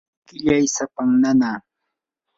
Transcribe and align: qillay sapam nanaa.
qillay 0.27 0.63
sapam 0.75 1.11
nanaa. 1.21 1.57